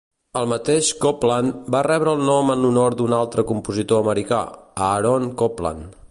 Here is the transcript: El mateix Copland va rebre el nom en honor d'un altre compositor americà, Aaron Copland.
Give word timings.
El 0.39 0.47
mateix 0.51 0.87
Copland 1.01 1.67
va 1.75 1.81
rebre 1.87 2.15
el 2.19 2.23
nom 2.29 2.49
en 2.55 2.65
honor 2.69 2.97
d'un 3.01 3.15
altre 3.19 3.45
compositor 3.51 4.03
americà, 4.05 4.39
Aaron 4.87 5.29
Copland. 5.43 5.93